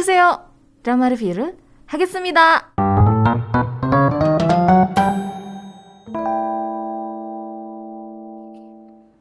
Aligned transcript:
어서오세요. 0.00 0.40
드라마 0.82 1.10
리뷰를 1.10 1.54
하겠습니다. 1.84 2.72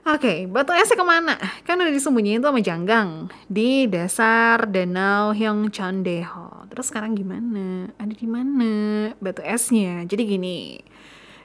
Oke, 0.08 0.48
batu 0.48 0.72
esnya 0.72 0.96
kemana? 0.96 1.36
Kan 1.68 1.84
udah 1.84 1.92
disembunyiin 1.92 2.40
tuh 2.40 2.56
sama 2.56 2.64
Janggang 2.64 3.28
di 3.52 3.84
dasar 3.92 4.64
danau 4.72 5.36
Hyongcheondaeho. 5.36 6.72
Terus 6.72 6.88
sekarang 6.88 7.20
gimana? 7.20 7.92
Ada 8.00 8.16
di 8.16 8.24
mana 8.24 8.74
batu 9.20 9.44
esnya? 9.44 10.08
Jadi 10.08 10.24
gini, 10.24 10.80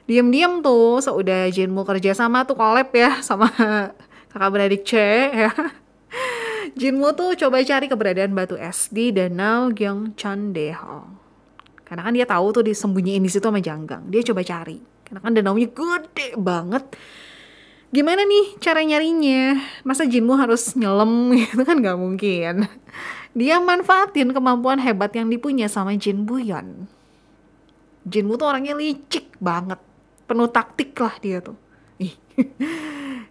diam-diam 0.07 0.63
tuh 0.63 1.03
seudah 1.03 1.51
Jinmu 1.51 1.83
kerja 1.83 2.15
sama 2.15 2.47
tuh 2.47 2.55
collab 2.55 2.87
ya 2.95 3.19
sama 3.19 3.51
kakak 4.31 4.49
beradik 4.55 4.87
C 4.87 4.95
ya. 5.35 5.51
Jinmu 6.74 7.14
tuh 7.14 7.38
coba 7.38 7.62
cari 7.62 7.86
keberadaan 7.86 8.34
batu 8.34 8.58
es 8.58 8.90
di 8.90 9.14
danau 9.14 9.70
Gyeongcheondaeho. 9.70 10.98
Karena 11.86 12.02
kan 12.02 12.12
dia 12.16 12.26
tahu 12.26 12.50
tuh 12.50 12.64
disembunyiin 12.66 13.22
di 13.22 13.30
situ 13.30 13.46
sama 13.46 13.62
Janggang. 13.62 14.10
Dia 14.10 14.26
coba 14.26 14.42
cari. 14.42 14.82
Karena 15.06 15.20
kan 15.22 15.32
danaunya 15.36 15.70
gede 15.70 16.34
banget 16.34 16.90
gimana 17.94 18.28
nih 18.28 18.60
cara 18.60 18.84
nyarinya? 18.84 19.56
Masa 19.86 20.04
Jinmu 20.04 20.36
harus 20.36 20.74
nyelam 20.76 21.30
gitu 21.40 21.62
kan 21.64 21.80
gak 21.80 21.96
mungkin. 21.96 22.68
Dia 23.36 23.56
manfaatin 23.60 24.32
kemampuan 24.32 24.80
hebat 24.80 25.12
yang 25.16 25.28
dipunya 25.32 25.68
sama 25.68 25.96
Jin 25.96 26.28
Buyon. 26.28 26.88
Jinmu 28.04 28.36
tuh 28.36 28.48
orangnya 28.48 28.76
licik 28.76 29.36
banget. 29.40 29.80
Penuh 30.28 30.48
taktik 30.52 30.92
lah 31.00 31.16
dia 31.20 31.40
tuh. 31.40 31.56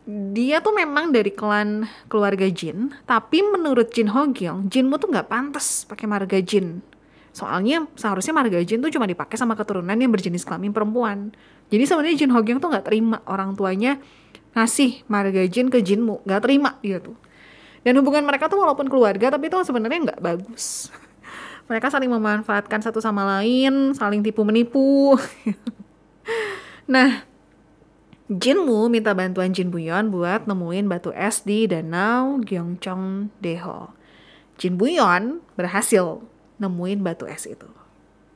dia 0.06 0.62
tuh 0.62 0.74
memang 0.74 1.10
dari 1.10 1.34
klan 1.34 1.90
keluarga 2.06 2.46
Jin, 2.46 2.94
tapi 3.10 3.42
menurut 3.42 3.90
Jin 3.90 4.14
Hogyong, 4.14 4.70
Jinmu 4.70 5.02
tuh 5.02 5.10
nggak 5.10 5.28
pantas 5.30 5.90
pakai 5.90 6.06
marga 6.06 6.38
Jin. 6.42 6.86
Soalnya 7.34 7.90
seharusnya 7.98 8.32
marga 8.32 8.62
Jin 8.62 8.86
tuh 8.86 8.94
cuma 8.94 9.10
dipakai 9.10 9.36
sama 9.36 9.58
keturunan 9.58 9.98
yang 9.98 10.14
berjenis 10.14 10.46
kelamin 10.46 10.72
perempuan. 10.72 11.34
Jadi 11.74 11.84
sebenarnya 11.90 12.18
Jin 12.22 12.32
Hogyong 12.32 12.62
tuh 12.62 12.70
nggak 12.70 12.86
terima 12.86 13.26
orang 13.26 13.58
tuanya 13.58 13.98
ngasih 14.56 15.04
marga 15.12 15.44
Jin 15.52 15.68
ke 15.68 15.84
Jinmu 15.84 16.24
nggak 16.24 16.42
terima 16.48 16.80
dia 16.80 17.04
tuh 17.04 17.20
dan 17.84 18.00
hubungan 18.00 18.24
mereka 18.24 18.48
tuh 18.48 18.64
walaupun 18.64 18.88
keluarga 18.88 19.28
tapi 19.28 19.52
itu 19.52 19.60
sebenarnya 19.62 20.00
nggak 20.10 20.24
bagus 20.24 20.90
mereka 21.70 21.92
saling 21.92 22.08
memanfaatkan 22.08 22.80
satu 22.80 23.04
sama 23.04 23.28
lain 23.38 23.92
saling 23.94 24.24
tipu 24.24 24.48
menipu 24.48 25.20
nah 26.94 27.28
Jinmu 28.26 28.90
minta 28.90 29.14
bantuan 29.14 29.54
Jin 29.54 29.70
Buyon 29.70 30.10
buat 30.10 30.50
nemuin 30.50 30.90
batu 30.90 31.14
es 31.14 31.46
di 31.46 31.70
danau 31.70 32.42
Gyeongchong 32.42 33.30
Deho. 33.38 33.94
Jin 34.58 34.82
Buyon 34.82 35.46
berhasil 35.54 36.26
nemuin 36.58 37.06
batu 37.06 37.30
es 37.30 37.46
itu. 37.46 37.70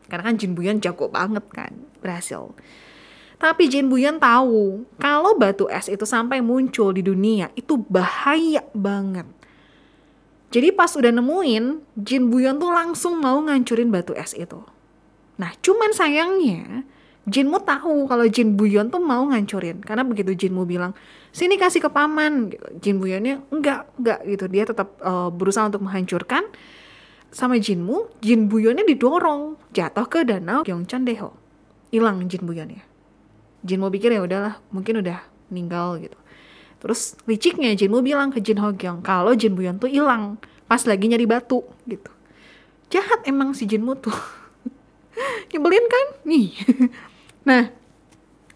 Karena 0.06 0.30
kan 0.30 0.38
Jin 0.38 0.54
Buyon 0.54 0.78
jago 0.78 1.09
banget 1.09 1.42
kan, 1.50 1.73
berhasil. 2.06 2.54
Tapi 3.42 3.66
Jin 3.66 3.90
Buyan 3.90 4.22
tahu 4.22 4.86
kalau 5.02 5.34
batu 5.34 5.66
es 5.66 5.90
itu 5.90 6.06
sampai 6.06 6.38
muncul 6.38 6.94
di 6.94 7.02
dunia 7.02 7.50
itu 7.58 7.81
bahaya 7.90 8.62
banget. 8.78 9.26
Jadi 10.53 10.70
pas 10.70 10.94
udah 10.94 11.09
nemuin, 11.09 11.81
Jin 11.98 12.30
Buyon 12.30 12.62
tuh 12.62 12.70
langsung 12.70 13.18
mau 13.18 13.42
ngancurin 13.42 13.90
batu 13.90 14.14
es 14.14 14.38
itu. 14.38 14.62
Nah 15.42 15.50
cuman 15.66 15.98
sayangnya 15.98 16.86
Jinmu 17.30 17.61
tahu 17.61 18.09
kalau 18.09 18.25
Jin 18.25 18.58
Buyon 18.58 18.89
tuh 18.89 18.97
mau 18.97 19.22
ngancurin. 19.30 19.80
Karena 19.85 20.02
begitu 20.02 20.33
Jinmu 20.33 20.66
bilang 20.66 20.97
sini 21.30 21.55
kasih 21.61 21.85
ke 21.85 21.89
paman. 21.94 22.49
Gitu. 22.49 22.66
Jin 22.81 22.95
Buyonnya 22.97 23.45
enggak 23.53 23.85
enggak 24.01 24.19
gitu. 24.25 24.45
Dia 24.50 24.63
tetap 24.66 24.97
uh, 25.06 25.29
berusaha 25.29 25.69
untuk 25.69 25.85
menghancurkan. 25.85 26.50
Sama 27.29 27.62
Jinmu 27.62 28.19
Jin 28.25 28.50
Buyonnya 28.50 28.81
didorong 28.81 29.53
jatuh 29.69 30.09
ke 30.09 30.25
danau 30.25 30.66
Gyeongchan 30.66 31.06
Deho 31.06 31.38
hilang 31.94 32.25
Jin 32.25 32.41
Buyonnya 32.45 32.81
Jin 33.62 33.81
mau 33.84 33.91
pikir 33.91 34.16
ya 34.16 34.23
udahlah 34.23 34.56
mungkin 34.72 35.03
udah 35.03 35.19
meninggal 35.51 36.00
gitu. 36.00 36.16
Terus 36.79 37.19
liciknya 37.28 37.75
Jin 37.75 37.91
mau 37.91 38.00
bilang 38.00 38.31
ke 38.31 38.39
Jin 38.39 38.56
Hogyong 38.56 39.03
kalau 39.03 39.35
Jin 39.35 39.51
Buyon 39.51 39.84
tuh 39.84 39.91
hilang 39.91 40.39
pas 40.69 40.79
lagi 40.88 41.12
nyari 41.12 41.28
batu 41.28 41.66
gitu. 41.84 42.12
Jahat 42.88 43.28
emang 43.28 43.51
si 43.51 43.68
Jinmu 43.68 44.00
tuh. 44.00 44.16
Nyebelin 45.51 45.85
kan? 45.91 46.07
Nih 46.23 46.56
nah 47.50 47.74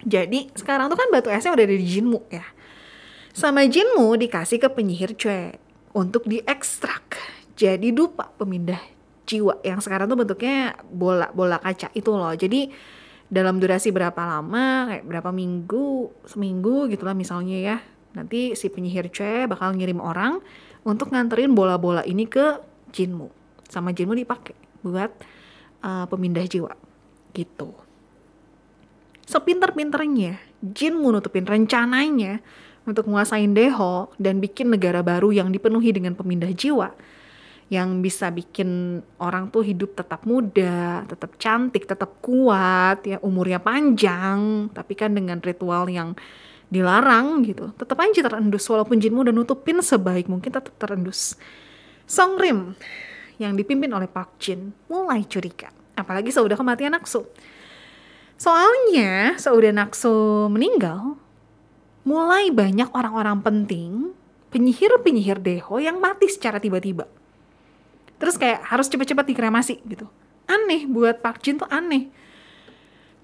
jadi 0.04 0.52
sekarang 0.52 0.92
tuh 0.92 1.00
kan 1.00 1.08
batu 1.08 1.32
esnya 1.32 1.56
udah 1.56 1.64
ada 1.64 1.74
di 1.74 1.88
Jinmu 1.88 2.20
ya. 2.28 2.44
Sama 3.34 3.66
Jinmu 3.66 4.14
dikasih 4.20 4.60
ke 4.60 4.68
penyihir 4.70 5.16
Chue 5.18 5.56
untuk 5.96 6.28
diekstrak 6.28 7.18
jadi 7.56 7.90
dupa 7.90 8.30
pemindah 8.36 8.78
jiwa 9.24 9.56
yang 9.64 9.80
sekarang 9.80 10.06
tuh 10.06 10.20
bentuknya 10.20 10.76
bola 10.92 11.32
bola 11.32 11.56
kaca 11.56 11.88
itu 11.96 12.12
loh. 12.12 12.30
Jadi 12.36 12.68
dalam 13.32 13.56
durasi 13.56 13.90
berapa 13.90 14.20
lama 14.20 14.92
kayak 14.92 15.04
berapa 15.08 15.30
minggu 15.32 16.12
seminggu 16.28 16.92
gitulah 16.92 17.16
misalnya 17.16 17.56
ya 17.56 17.76
nanti 18.14 18.52
si 18.54 18.68
penyihir 18.68 19.10
C 19.10 19.48
bakal 19.48 19.74
ngirim 19.74 19.98
orang 19.98 20.38
untuk 20.84 21.10
nganterin 21.10 21.56
bola-bola 21.56 22.04
ini 22.04 22.28
ke 22.28 22.60
Jinmu. 22.92 23.32
Sama 23.66 23.96
Jinmu 23.96 24.12
dipakai 24.12 24.54
buat 24.84 25.10
uh, 25.80 26.04
pemindah 26.12 26.44
jiwa 26.44 26.76
gitu 27.32 27.83
sepinter-pinternya 29.24 30.40
Jinmu 30.64 31.12
nutupin 31.12 31.44
rencananya 31.44 32.40
untuk 32.88 33.08
menguasain 33.08 33.52
Deho 33.52 34.12
dan 34.16 34.40
bikin 34.40 34.72
negara 34.72 35.04
baru 35.04 35.32
yang 35.32 35.52
dipenuhi 35.52 35.92
dengan 35.92 36.16
pemindah 36.16 36.52
jiwa 36.52 36.92
yang 37.72 38.04
bisa 38.04 38.28
bikin 38.28 39.00
orang 39.16 39.48
tuh 39.48 39.64
hidup 39.64 39.96
tetap 39.96 40.28
muda, 40.28 41.08
tetap 41.08 41.40
cantik, 41.40 41.88
tetap 41.88 42.20
kuat, 42.20 43.00
ya 43.08 43.16
umurnya 43.24 43.56
panjang, 43.56 44.68
tapi 44.76 44.92
kan 44.92 45.16
dengan 45.16 45.40
ritual 45.40 45.88
yang 45.88 46.12
dilarang 46.68 47.40
gitu. 47.44 47.72
Tetap 47.76 47.96
aja 48.04 48.20
terendus 48.20 48.68
walaupun 48.68 49.00
Jinmu 49.00 49.24
udah 49.24 49.34
nutupin 49.34 49.80
sebaik 49.80 50.28
mungkin 50.28 50.52
tetap 50.52 50.76
terendus. 50.76 51.40
Song 52.04 52.36
Rim 52.36 52.76
yang 53.40 53.56
dipimpin 53.56 53.88
oleh 53.96 54.06
Park 54.06 54.36
Jin 54.36 54.76
mulai 54.86 55.24
curiga, 55.24 55.72
apalagi 55.96 56.28
sudah 56.28 56.56
kematian 56.60 56.92
Naksu. 56.92 57.24
Soalnya 58.34 59.38
sudah 59.38 59.70
Naksu 59.70 60.50
meninggal, 60.50 61.16
mulai 62.02 62.50
banyak 62.50 62.90
orang-orang 62.90 63.40
penting, 63.40 64.12
penyihir-penyihir 64.50 65.38
Deho 65.42 65.78
yang 65.78 65.98
mati 65.98 66.26
secara 66.30 66.58
tiba-tiba. 66.58 67.06
Terus 68.18 68.38
kayak 68.38 68.62
harus 68.66 68.86
cepet-cepet 68.90 69.34
dikremasi 69.34 69.82
gitu. 69.86 70.06
Aneh 70.46 70.86
buat 70.86 71.18
Park 71.24 71.42
Jin 71.42 71.58
tuh 71.58 71.68
aneh. 71.70 72.08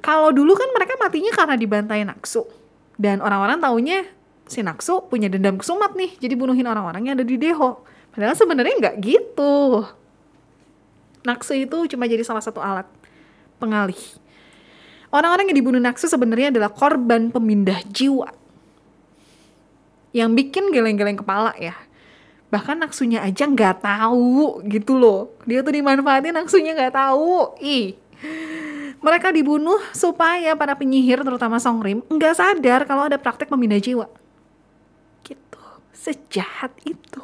Kalau 0.00 0.32
dulu 0.32 0.56
kan 0.56 0.72
mereka 0.72 0.96
matinya 0.96 1.30
karena 1.36 1.54
dibantai 1.60 2.02
Naksu 2.08 2.48
dan 2.96 3.20
orang-orang 3.20 3.60
taunya 3.60 4.04
si 4.48 4.64
Naksu 4.64 5.08
punya 5.08 5.28
dendam 5.28 5.60
kesumat 5.60 5.92
nih 5.92 6.16
jadi 6.16 6.34
bunuhin 6.36 6.64
orang-orang 6.64 7.04
yang 7.04 7.14
ada 7.20 7.24
di 7.24 7.36
Deho. 7.36 7.84
Padahal 8.10 8.34
sebenarnya 8.34 8.74
nggak 8.80 8.96
gitu. 9.04 9.84
Naksu 11.24 11.52
itu 11.68 11.76
cuma 11.94 12.08
jadi 12.08 12.24
salah 12.24 12.40
satu 12.40 12.64
alat 12.64 12.88
pengalih 13.60 14.19
orang-orang 15.10 15.50
yang 15.50 15.58
dibunuh 15.58 15.82
Naksu 15.82 16.06
sebenarnya 16.06 16.54
adalah 16.54 16.70
korban 16.70 17.30
pemindah 17.30 17.82
jiwa. 17.90 18.30
Yang 20.10 20.30
bikin 20.42 20.74
geleng-geleng 20.74 21.18
kepala 21.18 21.54
ya. 21.54 21.74
Bahkan 22.50 22.82
naksunya 22.82 23.22
aja 23.22 23.46
nggak 23.46 23.86
tahu 23.86 24.66
gitu 24.66 24.98
loh. 24.98 25.30
Dia 25.46 25.62
tuh 25.62 25.70
dimanfaatin 25.70 26.34
naksunya 26.34 26.74
nggak 26.74 26.94
tahu. 26.98 27.54
Ih. 27.62 27.94
Mereka 29.00 29.30
dibunuh 29.30 29.78
supaya 29.94 30.52
para 30.58 30.74
penyihir 30.74 31.22
terutama 31.22 31.62
Songrim 31.62 32.02
nggak 32.10 32.34
sadar 32.34 32.84
kalau 32.90 33.06
ada 33.06 33.16
praktek 33.22 33.46
pemindah 33.46 33.78
jiwa. 33.78 34.10
Gitu. 35.22 35.62
Sejahat 35.94 36.74
itu. 36.82 37.22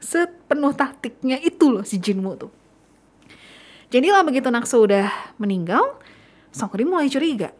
Sepenuh 0.00 0.72
taktiknya 0.72 1.36
itu 1.44 1.68
loh 1.68 1.84
si 1.84 2.00
Jinmu 2.00 2.40
tuh. 2.40 2.52
Jadi 3.92 4.08
lah 4.10 4.24
begitu 4.24 4.48
Naksu 4.48 4.88
udah 4.88 5.36
meninggal 5.36 6.00
Songrim 6.56 6.88
mulai 6.88 7.12
curiga 7.12 7.52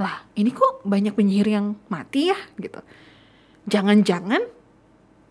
lah 0.00 0.24
ini 0.32 0.48
kok 0.48 0.80
banyak 0.88 1.12
penyihir 1.12 1.48
yang 1.52 1.76
mati 1.92 2.32
ya 2.32 2.38
gitu 2.56 2.80
jangan-jangan 3.68 4.40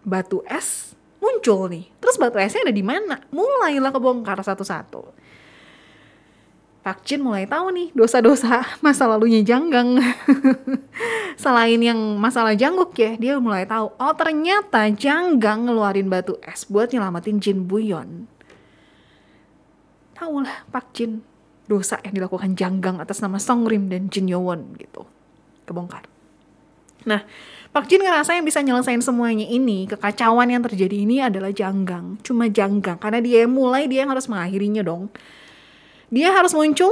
batu 0.06 0.46
es 0.46 0.90
muncul 1.20 1.68
nih. 1.70 1.86
Terus 2.00 2.16
batu 2.18 2.40
esnya 2.40 2.66
ada 2.66 2.74
di 2.74 2.84
mana? 2.84 3.20
Mulailah 3.30 3.92
kebongkar 3.92 4.40
satu-satu. 4.42 5.04
Pak 6.80 7.04
Jin 7.04 7.22
mulai 7.22 7.44
tahu 7.44 7.76
nih 7.76 7.92
dosa-dosa 7.92 8.64
masa 8.80 9.06
lalunya 9.06 9.44
Janggang. 9.44 10.00
Selain 11.44 11.78
yang 11.78 12.00
masalah 12.18 12.56
Jangguk 12.56 12.96
ya, 12.96 13.20
dia 13.20 13.36
mulai 13.38 13.68
tahu. 13.68 13.92
Oh 14.00 14.16
ternyata 14.16 14.88
Janggang 14.90 15.68
ngeluarin 15.68 16.08
batu 16.08 16.40
es 16.42 16.66
buat 16.66 16.90
nyelamatin 16.90 17.38
Jin 17.44 17.68
Buyon. 17.68 18.26
Tahu 20.16 20.44
lah 20.44 20.66
Pak 20.72 20.96
Jin 20.96 21.22
dosa 21.70 22.02
yang 22.02 22.18
dilakukan 22.18 22.58
Janggang 22.58 22.98
atas 22.98 23.22
nama 23.22 23.38
Song 23.38 23.70
Rim 23.70 23.88
dan 23.94 24.10
Jin 24.10 24.26
Yowon 24.26 24.74
gitu. 24.82 25.06
Kebongkar. 25.70 26.10
Nah, 27.06 27.24
Pak 27.70 27.86
Jin 27.86 28.02
ngerasa 28.02 28.34
yang 28.34 28.44
bisa 28.44 28.60
nyelesain 28.66 29.00
semuanya 29.00 29.46
ini, 29.46 29.86
kekacauan 29.86 30.50
yang 30.50 30.66
terjadi 30.66 31.06
ini 31.06 31.22
adalah 31.22 31.54
Janggang. 31.54 32.18
Cuma 32.26 32.50
Janggang, 32.50 32.98
karena 32.98 33.22
dia 33.22 33.46
yang 33.46 33.54
mulai, 33.54 33.86
dia 33.86 34.04
yang 34.04 34.12
harus 34.12 34.26
mengakhirinya 34.26 34.82
dong. 34.82 35.14
Dia 36.10 36.34
harus 36.34 36.58
muncul, 36.58 36.90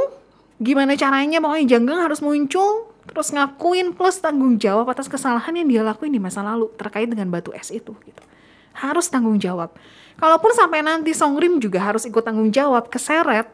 gimana 0.61 0.93
caranya 0.93 1.41
pokoknya 1.41 1.65
Janggang 1.65 1.99
harus 2.05 2.21
muncul, 2.21 2.93
terus 3.09 3.33
ngakuin 3.33 3.97
plus 3.97 4.21
tanggung 4.21 4.61
jawab 4.61 4.85
atas 4.93 5.09
kesalahan 5.09 5.57
yang 5.57 5.67
dia 5.67 5.81
lakuin 5.81 6.13
di 6.13 6.21
masa 6.21 6.45
lalu 6.45 6.69
terkait 6.77 7.09
dengan 7.09 7.25
batu 7.33 7.49
es 7.57 7.73
itu 7.73 7.97
gitu. 8.05 8.23
Harus 8.77 9.09
tanggung 9.09 9.41
jawab. 9.41 9.73
Kalaupun 10.21 10.53
sampai 10.53 10.85
nanti 10.85 11.17
Songrim 11.17 11.57
juga 11.57 11.81
harus 11.81 12.05
ikut 12.05 12.21
tanggung 12.21 12.53
jawab 12.53 12.93
keseret, 12.93 13.49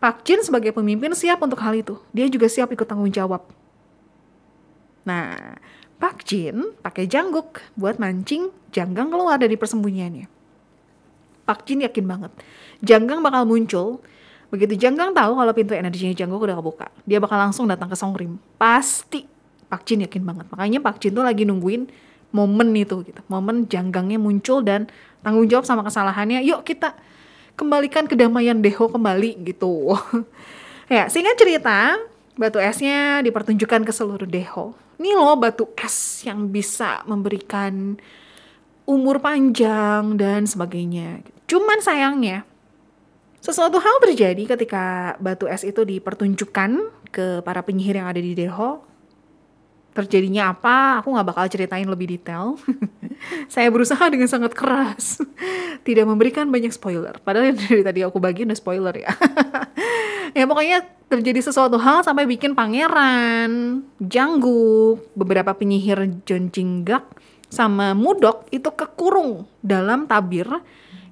Pak 0.00 0.24
Jin 0.24 0.40
sebagai 0.40 0.72
pemimpin 0.72 1.12
siap 1.12 1.44
untuk 1.44 1.60
hal 1.60 1.76
itu. 1.76 2.00
Dia 2.16 2.24
juga 2.32 2.48
siap 2.48 2.72
ikut 2.72 2.88
tanggung 2.88 3.12
jawab. 3.12 3.44
Nah, 5.04 5.60
Pak 6.00 6.24
Jin 6.24 6.72
pakai 6.80 7.04
jangguk 7.04 7.60
buat 7.76 8.00
mancing 8.00 8.48
Janggang 8.70 9.10
keluar 9.10 9.34
dari 9.34 9.58
persembunyiannya. 9.58 10.30
Pak 11.42 11.66
Jin 11.66 11.82
yakin 11.82 12.06
banget, 12.06 12.32
Janggang 12.80 13.18
bakal 13.18 13.42
muncul. 13.42 13.98
Begitu 14.54 14.78
Janggang 14.78 15.10
tahu 15.10 15.34
kalau 15.34 15.52
pintu 15.54 15.74
energinya 15.74 16.14
Jangguk 16.14 16.46
udah 16.46 16.58
kebuka, 16.58 16.86
dia 17.02 17.18
bakal 17.18 17.38
langsung 17.38 17.66
datang 17.66 17.90
ke 17.90 17.98
Songrim. 17.98 18.38
Pasti 18.58 19.26
Pak 19.66 19.82
Jin 19.86 20.06
yakin 20.06 20.22
banget. 20.22 20.46
Makanya 20.54 20.78
Pak 20.78 21.02
Jin 21.02 21.18
tuh 21.18 21.26
lagi 21.26 21.42
nungguin 21.42 21.90
momen 22.30 22.70
itu 22.78 23.02
gitu. 23.02 23.20
Momen 23.26 23.66
Janggangnya 23.66 24.18
muncul 24.22 24.62
dan 24.62 24.86
tanggung 25.26 25.50
jawab 25.50 25.66
sama 25.66 25.82
kesalahannya. 25.82 26.46
Yuk 26.46 26.62
kita 26.62 26.94
kembalikan 27.58 28.06
kedamaian 28.06 28.58
Deho 28.58 28.90
kembali 28.90 29.40
gitu. 29.46 29.94
ya, 30.92 31.06
sehingga 31.08 31.34
cerita 31.38 31.96
batu 32.38 32.58
esnya 32.62 33.20
dipertunjukkan 33.22 33.84
ke 33.84 33.92
seluruh 33.92 34.28
Deho 34.28 34.74
ini 35.00 35.16
loh 35.16 35.32
batu 35.32 35.64
es 35.80 36.28
yang 36.28 36.52
bisa 36.52 37.00
memberikan 37.08 37.96
umur 38.84 39.16
panjang 39.24 40.20
dan 40.20 40.44
sebagainya. 40.44 41.24
Cuman 41.48 41.80
sayangnya, 41.80 42.44
sesuatu 43.40 43.80
hal 43.80 43.96
terjadi 44.04 44.44
ketika 44.44 45.16
batu 45.16 45.48
es 45.48 45.64
itu 45.64 45.88
dipertunjukkan 45.88 46.92
ke 47.08 47.40
para 47.40 47.64
penyihir 47.64 47.96
yang 47.96 48.12
ada 48.12 48.20
di 48.20 48.36
Deho. 48.36 48.84
Terjadinya 50.00 50.56
apa, 50.56 51.04
aku 51.04 51.12
gak 51.12 51.28
bakal 51.28 51.44
ceritain 51.52 51.84
lebih 51.84 52.16
detail. 52.16 52.56
Saya 53.52 53.68
berusaha 53.68 54.00
dengan 54.08 54.32
sangat 54.32 54.56
keras. 54.56 55.20
Tidak 55.86 56.08
memberikan 56.08 56.48
banyak 56.48 56.72
spoiler. 56.72 57.20
Padahal 57.20 57.52
yang 57.52 57.60
dari 57.60 57.84
tadi 57.84 58.00
aku 58.00 58.16
bagi 58.16 58.48
udah 58.48 58.56
spoiler 58.56 58.96
ya. 58.96 59.12
ya 60.38 60.48
pokoknya 60.48 60.88
terjadi 61.12 61.52
sesuatu 61.52 61.76
hal 61.76 62.00
sampai 62.00 62.24
bikin 62.24 62.56
pangeran, 62.56 63.84
Janggu, 64.00 64.96
beberapa 65.12 65.52
penyihir 65.52 66.24
John 66.24 66.48
Jinggak 66.48 67.04
sama 67.52 67.92
Mudok 67.92 68.48
itu 68.48 68.72
kekurung 68.72 69.44
dalam 69.60 70.08
tabir 70.08 70.48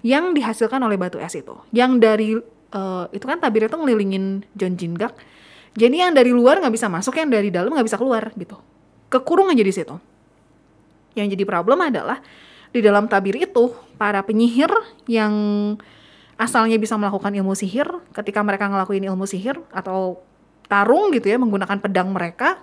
yang 0.01 0.33
dihasilkan 0.33 0.81
oleh 0.81 0.97
batu 0.97 1.21
es 1.21 1.37
itu. 1.37 1.61
Yang 1.77 1.93
dari 2.01 2.31
uh, 2.73 3.05
itu 3.13 3.25
kan 3.29 3.37
tabir 3.37 3.69
itu 3.69 3.77
ngelilingin 3.77 4.49
John 4.57 4.81
Jinggak. 4.81 5.13
Jadi 5.77 6.01
yang 6.01 6.17
dari 6.17 6.33
luar 6.33 6.59
nggak 6.65 6.73
bisa 6.73 6.89
masuk, 6.89 7.15
yang 7.21 7.29
dari 7.29 7.53
dalam 7.53 7.69
nggak 7.75 7.87
bisa 7.87 8.01
keluar 8.01 8.33
gitu. 8.33 8.57
Kekurung 9.09 9.49
aja 9.53 9.65
di 9.65 9.73
situ. 9.73 9.97
Yang 11.17 11.37
jadi 11.37 11.45
problem 11.49 11.81
adalah 11.81 12.21
di 12.69 12.85
dalam 12.85 13.09
tabir 13.09 13.35
itu 13.41 13.73
para 13.97 14.21
penyihir 14.21 14.69
yang 15.09 15.33
asalnya 16.39 16.77
bisa 16.79 16.95
melakukan 16.95 17.33
ilmu 17.35 17.57
sihir 17.57 17.89
ketika 18.15 18.45
mereka 18.45 18.71
ngelakuin 18.71 19.09
ilmu 19.09 19.27
sihir 19.27 19.59
atau 19.75 20.23
tarung 20.69 21.11
gitu 21.11 21.27
ya 21.33 21.41
menggunakan 21.41 21.81
pedang 21.81 22.13
mereka 22.13 22.61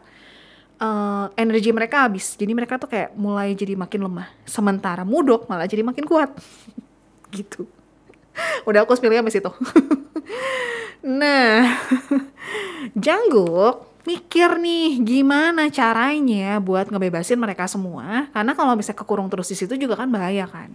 uh, 0.80 1.28
energi 1.36 1.74
mereka 1.74 2.08
habis. 2.08 2.38
Jadi 2.38 2.54
mereka 2.56 2.80
tuh 2.80 2.88
kayak 2.88 3.18
mulai 3.18 3.52
jadi 3.58 3.76
makin 3.76 4.06
lemah. 4.06 4.30
Sementara 4.48 5.04
mudok 5.04 5.50
malah 5.52 5.68
jadi 5.68 5.84
makin 5.84 6.06
kuat. 6.08 6.32
Gitu. 7.36 7.68
Udah 8.64 8.88
aku 8.88 8.96
spillnya 8.96 9.20
sampai 9.20 9.36
situ. 9.36 9.52
Nah 11.06 11.70
Jangguk 13.06 13.95
mikir 14.06 14.62
nih 14.62 15.02
gimana 15.02 15.68
caranya 15.74 16.62
buat 16.62 16.94
ngebebasin 16.94 17.42
mereka 17.42 17.66
semua 17.66 18.30
karena 18.32 18.54
kalau 18.54 18.78
bisa 18.78 18.94
kekurung 18.94 19.28
terus 19.28 19.50
di 19.50 19.58
situ 19.58 19.74
juga 19.76 19.98
kan 19.98 20.10
bahaya 20.14 20.46
kan 20.46 20.70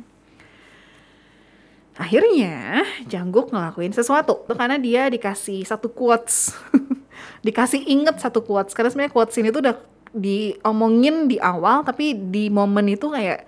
Akhirnya 2.00 2.80
Jangguk 3.04 3.52
ngelakuin 3.52 3.92
sesuatu 3.92 4.48
karena 4.48 4.80
dia 4.80 5.12
dikasih 5.12 5.68
satu 5.68 5.92
quotes. 5.92 6.56
dikasih 7.46 7.84
inget 7.84 8.16
satu 8.16 8.40
quotes 8.40 8.72
karena 8.72 8.88
sebenarnya 8.88 9.12
quotes 9.12 9.36
ini 9.36 9.52
tuh 9.52 9.60
udah 9.60 9.76
diomongin 10.16 11.28
di 11.28 11.36
awal 11.36 11.84
tapi 11.84 12.16
di 12.16 12.48
momen 12.48 12.88
itu 12.88 13.12
kayak 13.12 13.44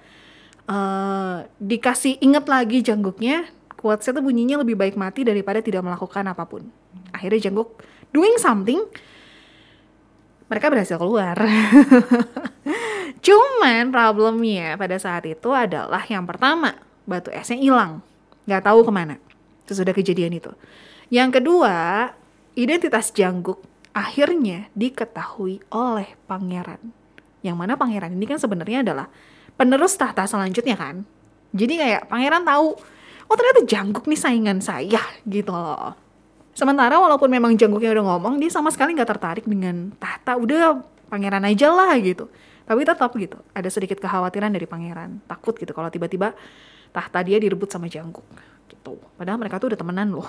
uh, 0.69 1.49
dikasih 1.57 2.21
inget 2.21 2.45
lagi 2.45 2.85
Jangguknya 2.85 3.49
quotesnya 3.81 4.21
tuh 4.21 4.25
bunyinya 4.29 4.61
lebih 4.61 4.77
baik 4.77 5.01
mati 5.01 5.25
daripada 5.25 5.65
tidak 5.65 5.81
melakukan 5.81 6.29
apa 6.29 6.45
pun. 6.45 6.69
Akhirnya 7.09 7.49
Jangguk 7.49 7.81
doing 8.13 8.37
something 8.37 8.85
mereka 10.53 10.69
berhasil 10.69 11.01
keluar. 11.01 11.33
Cuman 13.27 13.89
problemnya 13.89 14.77
pada 14.77 15.01
saat 15.01 15.25
itu 15.25 15.49
adalah 15.49 16.05
yang 16.05 16.29
pertama, 16.29 16.77
batu 17.09 17.33
esnya 17.33 17.57
hilang 17.57 18.05
nggak 18.45 18.69
tahu 18.69 18.85
ke 18.85 18.93
mana 18.93 19.17
sesudah 19.65 19.97
kejadian 19.97 20.37
itu. 20.37 20.53
Yang 21.09 21.41
kedua, 21.41 22.11
identitas 22.53 23.09
Jangguk 23.17 23.65
akhirnya 23.97 24.69
diketahui 24.77 25.65
oleh 25.73 26.13
pangeran. 26.29 26.93
Yang 27.41 27.57
mana 27.57 27.73
pangeran 27.81 28.13
ini 28.13 28.29
kan 28.29 28.37
sebenarnya 28.37 28.85
adalah 28.85 29.09
penerus 29.57 29.97
tahta 29.97 30.29
selanjutnya 30.29 30.77
kan. 30.77 31.09
Jadi 31.53 31.75
kayak 31.81 32.09
pangeran 32.09 32.45
tahu, 32.45 32.77
oh 33.29 33.37
ternyata 33.37 33.65
Jangguk 33.65 34.05
nih 34.09 34.21
saingan 34.21 34.59
saya 34.61 35.01
gitu 35.25 35.53
loh. 35.53 35.97
Sementara 36.53 37.01
walaupun 37.01 37.33
memang 37.33 37.57
Jangguknya 37.57 37.97
udah 37.97 38.05
ngomong, 38.13 38.37
dia 38.37 38.53
sama 38.53 38.69
sekali 38.69 38.93
nggak 38.93 39.09
tertarik 39.09 39.45
dengan 39.49 39.89
tahta. 39.97 40.37
Udah 40.37 40.85
pangeran 41.09 41.45
aja 41.49 41.73
lah 41.73 41.97
gitu. 42.01 42.29
Tapi 42.63 42.81
tetap 42.87 43.11
gitu, 43.19 43.37
ada 43.53 43.69
sedikit 43.69 43.99
kekhawatiran 43.99 44.53
dari 44.53 44.65
pangeran. 44.69 45.21
Takut 45.27 45.57
gitu 45.57 45.73
kalau 45.75 45.89
tiba-tiba 45.91 46.33
tahta 46.93 47.19
dia 47.25 47.41
direbut 47.41 47.69
sama 47.73 47.89
Jangkuk 47.89 48.25
gitu. 48.69 49.01
Padahal 49.17 49.41
mereka 49.41 49.59
tuh 49.59 49.73
udah 49.73 49.81
temenan 49.81 50.13
loh. 50.13 50.29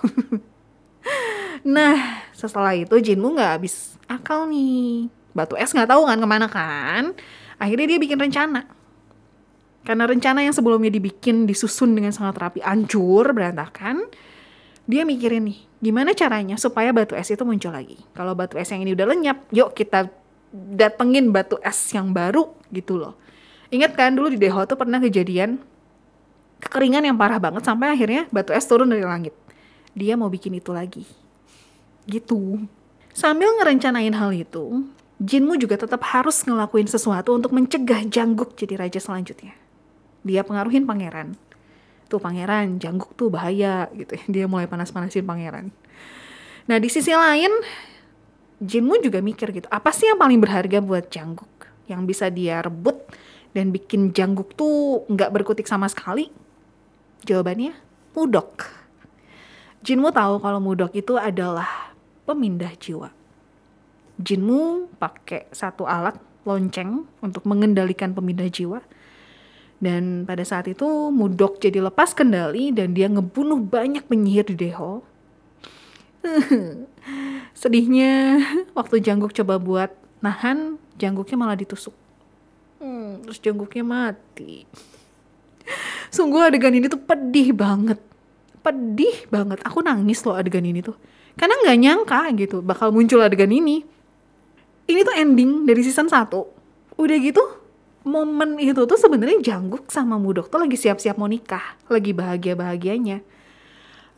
nah, 1.75 2.23
setelah 2.33 2.73
itu 2.73 2.95
Jinmu 2.99 3.35
nggak 3.37 3.51
habis 3.59 3.95
akal 4.07 4.47
nih. 4.49 5.07
Batu 5.35 5.55
es 5.59 5.71
nggak 5.71 5.91
tahu 5.91 6.07
kan 6.07 6.17
ke 6.17 6.27
mana 6.27 6.47
kan. 6.47 7.03
Akhirnya 7.59 7.95
dia 7.95 7.99
bikin 8.01 8.17
rencana. 8.19 8.65
Karena 9.83 10.07
rencana 10.07 10.39
yang 10.39 10.55
sebelumnya 10.55 10.87
dibikin 10.87 11.43
disusun 11.43 11.91
dengan 11.91 12.15
sangat 12.15 12.39
rapi, 12.39 12.59
hancur, 12.63 13.35
berantakan. 13.35 14.07
Dia 14.87 15.03
mikirin 15.03 15.47
nih, 15.47 15.59
gimana 15.83 16.15
caranya 16.15 16.55
supaya 16.55 16.95
batu 16.95 17.11
es 17.19 17.27
itu 17.27 17.43
muncul 17.43 17.75
lagi. 17.75 17.99
Kalau 18.15 18.31
batu 18.31 18.55
es 18.55 18.71
yang 18.71 18.87
ini 18.87 18.95
udah 18.95 19.07
lenyap, 19.11 19.43
yuk 19.51 19.75
kita 19.75 20.07
datengin 20.53 21.35
batu 21.35 21.59
es 21.59 21.75
yang 21.91 22.15
baru 22.15 22.55
gitu 22.71 22.95
loh. 22.95 23.19
Ingat 23.67 23.91
kan 23.99 24.15
dulu 24.15 24.31
di 24.31 24.39
Deho 24.39 24.63
tuh 24.63 24.79
pernah 24.79 25.03
kejadian 25.03 25.59
kekeringan 26.63 27.03
yang 27.03 27.19
parah 27.19 27.43
banget 27.43 27.67
sampai 27.67 27.91
akhirnya 27.91 28.31
batu 28.31 28.55
es 28.55 28.63
turun 28.63 28.87
dari 28.87 29.03
langit. 29.03 29.35
Dia 29.91 30.15
mau 30.15 30.31
bikin 30.31 30.55
itu 30.55 30.71
lagi. 30.71 31.03
Gitu. 32.07 32.63
Sambil 33.13 33.51
ngerencanain 33.59 34.15
hal 34.15 34.31
itu, 34.33 34.87
Jinmu 35.21 35.59
juga 35.61 35.77
tetap 35.77 36.01
harus 36.09 36.41
ngelakuin 36.41 36.89
sesuatu 36.89 37.37
untuk 37.37 37.53
mencegah 37.53 38.07
Jangguk 38.09 38.57
jadi 38.57 38.79
raja 38.79 38.97
selanjutnya. 38.97 39.53
Dia 40.25 40.41
pengaruhin 40.41 40.87
pangeran. 40.87 41.37
Tuh 42.11 42.19
pangeran, 42.21 42.77
Jangguk 42.77 43.15
tuh 43.15 43.29
bahaya 43.33 43.89
gitu 43.95 44.15
ya. 44.17 44.23
Dia 44.33 44.45
mulai 44.47 44.65
panas-panasin 44.67 45.25
pangeran. 45.25 45.69
Nah 46.67 46.77
di 46.79 46.87
sisi 46.87 47.11
lain, 47.11 47.51
Jinmu 48.63 49.03
juga 49.03 49.19
mikir 49.19 49.51
gitu, 49.51 49.67
apa 49.67 49.91
sih 49.91 50.07
yang 50.07 50.15
paling 50.15 50.39
berharga 50.39 50.79
buat 50.79 51.11
Jangguk? 51.11 51.51
Yang 51.91 52.01
bisa 52.07 52.31
dia 52.31 52.63
rebut 52.63 52.95
dan 53.51 53.75
bikin 53.75 54.15
Jangguk 54.15 54.55
tuh 54.55 55.03
nggak 55.11 55.35
berkutik 55.35 55.67
sama 55.67 55.91
sekali? 55.91 56.31
Jawabannya 57.27 57.75
Mudok. 58.15 58.63
Jinmu 59.83 60.15
tahu 60.15 60.39
kalau 60.39 60.63
Mudok 60.63 60.95
itu 60.95 61.19
adalah 61.19 61.91
pemindah 62.23 62.71
jiwa. 62.79 63.11
Jinmu 64.15 64.95
pakai 64.95 65.51
satu 65.51 65.83
alat 65.83 66.15
lonceng 66.47 67.03
untuk 67.19 67.43
mengendalikan 67.43 68.15
pemindah 68.15 68.47
jiwa. 68.47 68.79
Dan 69.83 70.23
pada 70.23 70.47
saat 70.47 70.71
itu 70.71 71.11
Mudok 71.11 71.59
jadi 71.59 71.83
lepas 71.83 72.15
kendali 72.15 72.71
dan 72.71 72.95
dia 72.95 73.11
ngebunuh 73.11 73.59
banyak 73.59 74.07
penyihir 74.07 74.47
di 74.47 74.55
Deho. 74.55 75.03
Sedihnya 77.59 78.39
waktu 78.71 79.03
Jangguk 79.03 79.35
coba 79.35 79.59
buat 79.59 79.91
nahan, 80.23 80.79
Jangguknya 80.95 81.35
malah 81.35 81.59
ditusuk. 81.59 81.91
Hmm, 82.79 83.19
terus 83.27 83.43
Jangguknya 83.43 83.83
mati. 83.83 84.63
Sungguh 86.07 86.47
adegan 86.47 86.71
ini 86.71 86.87
tuh 86.87 87.03
pedih 87.03 87.51
banget. 87.51 87.99
Pedih 88.63 89.27
banget. 89.27 89.59
Aku 89.67 89.83
nangis 89.83 90.23
loh 90.23 90.39
adegan 90.39 90.63
ini 90.63 90.79
tuh. 90.79 90.95
Karena 91.35 91.59
nggak 91.59 91.77
nyangka 91.83 92.21
gitu 92.39 92.63
bakal 92.63 92.95
muncul 92.95 93.19
adegan 93.19 93.51
ini. 93.51 93.83
Ini 94.87 94.99
tuh 95.03 95.15
ending 95.19 95.67
dari 95.67 95.83
season 95.83 96.07
1. 96.07 96.31
Udah 96.95 97.17
gitu 97.19 97.62
momen 98.03 98.59
itu 98.59 98.83
tuh 98.83 98.99
sebenarnya 98.99 99.39
Jangguk 99.39 99.87
sama 99.87 100.19
Mudok 100.19 100.51
tuh 100.51 100.59
lagi 100.59 100.75
siap-siap 100.75 101.15
mau 101.15 101.27
nikah, 101.27 101.79
lagi 101.87 102.11
bahagia-bahagianya. 102.11 103.23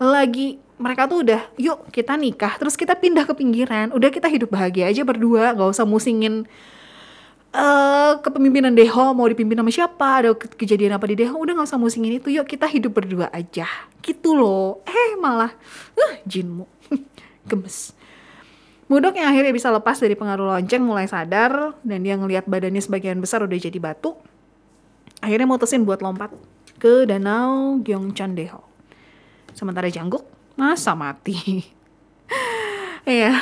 Lagi 0.01 0.59
mereka 0.75 1.07
tuh 1.07 1.23
udah, 1.23 1.41
yuk 1.55 1.87
kita 1.93 2.19
nikah, 2.19 2.59
terus 2.59 2.75
kita 2.75 2.99
pindah 2.99 3.23
ke 3.23 3.31
pinggiran, 3.31 3.95
udah 3.95 4.11
kita 4.11 4.27
hidup 4.27 4.51
bahagia 4.51 4.91
aja 4.91 5.07
berdua, 5.07 5.55
gak 5.55 5.71
usah 5.71 5.87
musingin 5.87 6.43
uh, 7.55 8.19
kepemimpinan 8.19 8.75
Deho 8.75 9.15
mau 9.15 9.23
dipimpin 9.31 9.55
sama 9.55 9.71
siapa, 9.71 10.07
ada 10.19 10.35
ke 10.35 10.51
kejadian 10.51 10.99
apa 10.99 11.07
di 11.07 11.15
Deho, 11.15 11.39
udah 11.39 11.63
gak 11.63 11.71
usah 11.71 11.79
musingin 11.79 12.19
itu, 12.19 12.27
yuk 12.27 12.43
kita 12.43 12.67
hidup 12.67 12.91
berdua 12.91 13.31
aja, 13.31 13.67
gitu 14.03 14.35
loh. 14.35 14.83
Eh 14.83 15.15
malah, 15.15 15.55
uh, 15.95 16.13
jinmu, 16.27 16.67
gemes. 17.49 17.94
Mudok 18.85 19.17
yang 19.17 19.33
akhirnya 19.33 19.49
bisa 19.49 19.73
lepas 19.73 19.97
dari 19.97 20.13
pengaruh 20.13 20.45
lonceng 20.45 20.85
mulai 20.85 21.09
sadar 21.09 21.73
dan 21.81 22.05
dia 22.05 22.13
ngelihat 22.13 22.45
badannya 22.45 22.77
sebagian 22.77 23.17
besar 23.17 23.41
udah 23.41 23.57
jadi 23.57 23.79
batu. 23.81 24.13
Akhirnya 25.25 25.49
mutusin 25.49 25.81
buat 25.89 26.05
lompat 26.05 26.29
ke 26.77 27.09
danau 27.09 27.81
Gyeongchan-daeho. 27.81 28.61
Sementara 29.57 29.89
Jangguk 29.89 30.25
masa 30.53 30.93
mati. 30.93 31.65
Iya. 33.05 33.37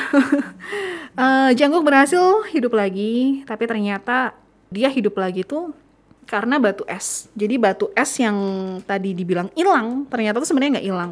uh, 1.16 1.52
Jangguk 1.58 1.88
berhasil 1.88 2.44
hidup 2.52 2.76
lagi, 2.76 3.48
tapi 3.48 3.64
ternyata 3.64 4.36
dia 4.68 4.92
hidup 4.92 5.16
lagi 5.16 5.48
tuh 5.48 5.72
karena 6.28 6.60
batu 6.60 6.84
es. 6.84 7.32
Jadi 7.32 7.56
batu 7.56 7.88
es 7.96 8.12
yang 8.20 8.36
tadi 8.84 9.16
dibilang 9.16 9.48
hilang, 9.56 10.04
ternyata 10.12 10.44
tuh 10.44 10.52
sebenarnya 10.52 10.84
nggak 10.84 10.88
hilang, 10.92 11.12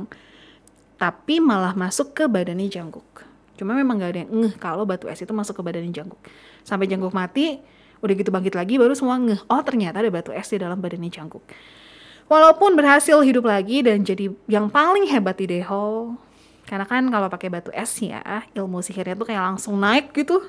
tapi 1.00 1.40
malah 1.40 1.72
masuk 1.80 2.12
ke 2.12 2.28
badannya 2.28 2.68
Jangguk. 2.68 3.31
Cuma 3.62 3.78
memang 3.78 4.02
gak 4.02 4.18
ada 4.18 4.20
yang 4.26 4.34
ngeh 4.34 4.54
kalau 4.58 4.90
batu 4.90 5.06
es 5.06 5.22
itu 5.22 5.30
masuk 5.30 5.54
ke 5.54 5.62
badan 5.62 5.86
jangkuk. 5.94 6.18
Sampai 6.66 6.90
jangkuk 6.90 7.14
mati, 7.14 7.62
udah 8.02 8.14
gitu 8.18 8.34
bangkit 8.34 8.58
lagi 8.58 8.82
baru 8.82 8.98
semua 8.98 9.22
ngeh. 9.22 9.38
Oh 9.46 9.62
ternyata 9.62 10.02
ada 10.02 10.10
batu 10.10 10.34
es 10.34 10.50
di 10.50 10.58
dalam 10.58 10.82
badannya 10.82 11.14
jangkuk. 11.14 11.46
Walaupun 12.26 12.74
berhasil 12.74 13.22
hidup 13.22 13.46
lagi 13.46 13.86
dan 13.86 14.02
jadi 14.02 14.34
yang 14.50 14.66
paling 14.74 15.06
hebat 15.14 15.38
di 15.38 15.46
Deho, 15.46 16.18
karena 16.66 16.90
kan 16.90 17.06
kalau 17.14 17.30
pakai 17.30 17.54
batu 17.54 17.70
es 17.70 17.94
ya, 18.02 18.18
ilmu 18.58 18.82
sihirnya 18.82 19.14
tuh 19.14 19.30
kayak 19.30 19.54
langsung 19.54 19.78
naik 19.78 20.10
gitu. 20.18 20.42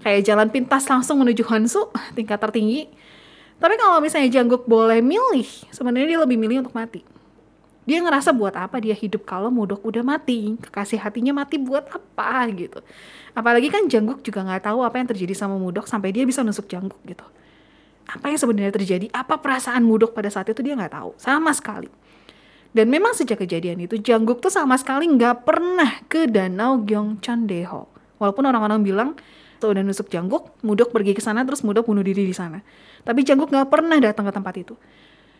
Kayak 0.00 0.24
jalan 0.24 0.48
pintas 0.48 0.88
langsung 0.88 1.20
menuju 1.20 1.44
Hansu, 1.52 1.92
tingkat 2.16 2.40
tertinggi. 2.40 2.88
Tapi 3.60 3.74
kalau 3.76 4.00
misalnya 4.00 4.30
Jangguk 4.40 4.64
boleh 4.64 5.04
milih, 5.04 5.68
sebenarnya 5.68 6.16
dia 6.16 6.20
lebih 6.24 6.40
milih 6.40 6.64
untuk 6.64 6.72
mati 6.72 7.17
dia 7.88 8.04
ngerasa 8.04 8.36
buat 8.36 8.52
apa 8.52 8.84
dia 8.84 8.92
hidup 8.92 9.24
kalau 9.24 9.48
Mudok 9.48 9.80
udah 9.80 10.04
mati? 10.04 10.60
Kekasih 10.60 11.00
hatinya 11.00 11.32
mati 11.32 11.56
buat 11.56 11.88
apa 11.88 12.44
gitu? 12.52 12.84
Apalagi 13.32 13.72
kan 13.72 13.88
Jangguk 13.88 14.20
juga 14.20 14.44
nggak 14.44 14.68
tahu 14.68 14.84
apa 14.84 15.00
yang 15.00 15.08
terjadi 15.08 15.32
sama 15.32 15.56
Mudok 15.56 15.88
sampai 15.88 16.12
dia 16.12 16.28
bisa 16.28 16.44
nusuk 16.44 16.68
Jangguk 16.68 17.00
gitu. 17.08 17.24
Apa 18.04 18.28
yang 18.28 18.36
sebenarnya 18.36 18.76
terjadi? 18.76 19.08
Apa 19.08 19.40
perasaan 19.40 19.88
Mudok 19.88 20.12
pada 20.12 20.28
saat 20.28 20.52
itu 20.52 20.60
dia 20.60 20.76
nggak 20.76 21.00
tahu. 21.00 21.16
Sama 21.16 21.48
sekali. 21.56 21.88
Dan 22.76 22.92
memang 22.92 23.16
sejak 23.16 23.40
kejadian 23.40 23.80
itu 23.80 23.96
Jangguk 23.96 24.44
tuh 24.44 24.52
sama 24.52 24.76
sekali 24.76 25.08
nggak 25.08 25.48
pernah 25.48 26.04
ke 26.12 26.28
danau 26.28 26.84
Gyeongchan-daeho. 26.84 27.88
Walaupun 28.20 28.44
orang-orang 28.44 28.84
bilang 28.84 29.10
tuh 29.64 29.72
udah 29.72 29.80
nusuk 29.80 30.12
Jangguk 30.12 30.60
Mudok 30.60 30.92
pergi 30.92 31.16
ke 31.16 31.24
sana 31.24 31.40
terus 31.48 31.64
Mudok 31.64 31.88
bunuh 31.88 32.04
diri 32.04 32.28
di 32.28 32.36
sana. 32.36 32.60
Tapi 33.00 33.24
Jangguk 33.24 33.48
nggak 33.48 33.72
pernah 33.72 33.96
datang 33.96 34.28
ke 34.28 34.32
tempat 34.36 34.54
itu. 34.60 34.76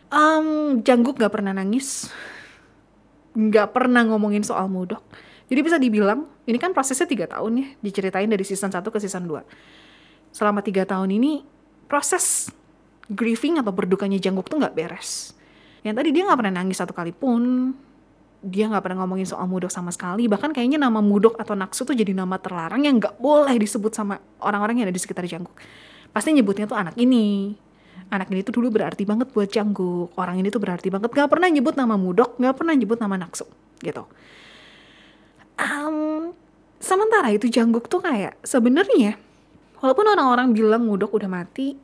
Um, 0.09 0.81
Jangguk 0.81 1.21
nggak 1.21 1.29
pernah 1.29 1.53
nangis 1.53 2.09
nggak 3.33 3.75
pernah 3.75 4.05
ngomongin 4.05 4.41
soal 4.41 4.65
mudok. 4.71 5.01
Jadi 5.49 5.59
bisa 5.65 5.77
dibilang, 5.81 6.29
ini 6.45 6.61
kan 6.61 6.77
prosesnya 6.77 7.09
tiga 7.09 7.25
tahun 7.25 7.51
ya, 7.57 7.67
diceritain 7.81 8.29
dari 8.29 8.45
season 8.45 8.69
1 8.69 8.85
ke 8.85 8.97
season 9.01 9.25
2. 9.25 9.41
Selama 10.29 10.61
tiga 10.61 10.85
tahun 10.85 11.09
ini, 11.09 11.41
proses 11.89 12.53
grieving 13.09 13.57
atau 13.57 13.73
berdukanya 13.73 14.21
Jangguk 14.21 14.45
tuh 14.45 14.61
nggak 14.61 14.77
beres. 14.77 15.33
Yang 15.81 15.95
tadi 15.97 16.09
dia 16.13 16.23
nggak 16.29 16.37
pernah 16.37 16.53
nangis 16.61 16.77
satu 16.77 16.93
kali 16.93 17.09
pun, 17.09 17.73
dia 18.45 18.69
nggak 18.69 18.85
pernah 18.85 19.03
ngomongin 19.03 19.25
soal 19.25 19.49
mudok 19.49 19.73
sama 19.73 19.89
sekali. 19.89 20.29
Bahkan 20.29 20.53
kayaknya 20.53 20.77
nama 20.77 21.01
mudok 21.01 21.41
atau 21.41 21.57
naksu 21.57 21.83
tuh 21.83 21.97
jadi 21.97 22.13
nama 22.13 22.37
terlarang 22.37 22.85
yang 22.85 23.01
nggak 23.01 23.17
boleh 23.17 23.57
disebut 23.57 23.89
sama 23.89 24.21
orang-orang 24.45 24.83
yang 24.83 24.85
ada 24.87 24.95
di 24.95 25.01
sekitar 25.01 25.25
Jangguk. 25.25 25.57
Pasti 26.13 26.29
nyebutnya 26.29 26.69
tuh 26.69 26.77
anak 26.77 26.93
ini, 27.01 27.57
anak 28.09 28.27
ini 28.33 28.41
tuh 28.41 28.57
dulu 28.57 28.73
berarti 28.73 29.05
banget 29.05 29.29
buat 29.29 29.49
Jangguk 29.49 30.13
orang 30.17 30.41
ini 30.41 30.49
tuh 30.49 30.61
berarti 30.61 30.89
banget. 30.89 31.09
Gak 31.13 31.29
pernah 31.29 31.49
nyebut 31.49 31.77
nama 31.77 31.95
Mudok 31.95 32.41
gak 32.41 32.55
pernah 32.57 32.73
nyebut 32.73 32.97
nama 32.97 33.15
Naksu 33.15 33.45
gitu. 33.79 34.03
Um, 35.59 36.33
sementara 36.81 37.29
itu 37.31 37.47
Jangguk 37.47 37.87
tuh 37.87 38.01
kayak 38.01 38.35
sebenarnya 38.41 39.15
walaupun 39.79 40.05
orang-orang 40.09 40.51
bilang 40.51 40.83
Mudok 40.87 41.15
udah 41.15 41.29
mati 41.29 41.77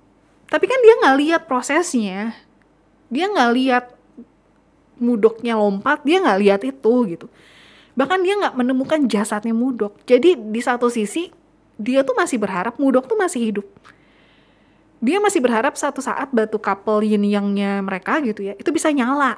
tapi 0.45 0.65
kan 0.69 0.77
dia 0.81 0.93
nggak 1.01 1.17
lihat 1.21 1.41
prosesnya. 1.49 2.37
Dia 3.09 3.29
nggak 3.29 3.51
lihat 3.57 3.85
Mudoknya 4.95 5.59
lompat 5.59 6.07
dia 6.07 6.23
nggak 6.23 6.39
lihat 6.39 6.61
itu 6.63 6.93
gitu. 7.11 7.27
Bahkan 7.99 8.19
dia 8.23 8.33
nggak 8.39 8.55
menemukan 8.55 8.99
jasadnya 9.09 9.51
Mudok. 9.51 9.99
Jadi 10.07 10.37
di 10.37 10.61
satu 10.63 10.87
sisi 10.87 11.29
dia 11.75 12.07
tuh 12.07 12.15
masih 12.15 12.39
berharap 12.39 12.79
Mudok 12.79 13.09
tuh 13.11 13.19
masih 13.19 13.51
hidup 13.51 13.67
dia 15.03 15.17
masih 15.19 15.43
berharap 15.43 15.75
satu 15.75 15.99
saat 15.99 16.31
batu 16.31 16.55
couple 16.55 17.03
yin 17.03 17.23
yangnya 17.27 17.83
mereka 17.83 18.19
gitu 18.23 18.45
ya 18.47 18.53
itu 18.55 18.69
bisa 18.71 18.91
nyala. 18.91 19.37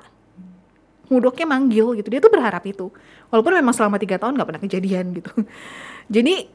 Mudoknya 1.07 1.47
manggil 1.47 1.95
gitu 1.95 2.07
dia 2.11 2.19
tuh 2.19 2.31
berharap 2.31 2.61
itu. 2.67 2.91
Walaupun 3.31 3.53
memang 3.55 3.73
selama 3.73 3.95
tiga 3.97 4.19
tahun 4.19 4.35
nggak 4.35 4.47
pernah 4.47 4.63
kejadian 4.63 5.05
gitu. 5.15 5.31
Jadi 6.15 6.47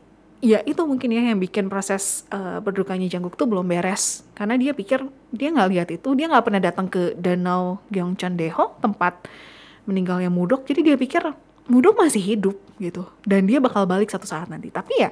ya 0.42 0.58
itu 0.66 0.82
mungkin 0.84 1.08
ya 1.14 1.22
yang 1.32 1.38
bikin 1.38 1.70
proses 1.70 2.26
uh, 2.34 2.58
berdukanya 2.60 3.08
Jangguk 3.08 3.34
tuh 3.34 3.48
belum 3.48 3.64
beres. 3.64 4.22
Karena 4.36 4.60
dia 4.60 4.76
pikir 4.76 5.02
dia 5.32 5.48
nggak 5.50 5.68
lihat 5.72 5.88
itu 5.90 6.08
dia 6.14 6.28
nggak 6.28 6.44
pernah 6.44 6.60
datang 6.60 6.86
ke 6.86 7.16
danau 7.16 7.80
Gyeongchan 7.88 8.36
Deho 8.36 8.76
tempat 8.84 9.24
meninggalnya 9.88 10.28
Mudok. 10.28 10.68
Jadi 10.68 10.92
dia 10.92 10.96
pikir 11.00 11.24
Mudok 11.66 11.96
masih 11.96 12.20
hidup 12.20 12.58
gitu 12.76 13.08
dan 13.24 13.48
dia 13.48 13.62
bakal 13.62 13.88
balik 13.88 14.12
satu 14.12 14.28
saat 14.28 14.52
nanti. 14.52 14.68
Tapi 14.68 14.92
ya 15.00 15.10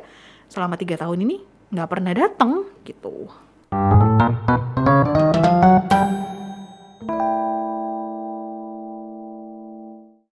selama 0.52 0.76
tiga 0.76 1.00
tahun 1.00 1.24
ini 1.24 1.36
nggak 1.72 1.88
pernah 1.88 2.12
datang 2.12 2.68
gitu. 2.84 3.30
Thank 3.72 5.18
you. 5.18 5.29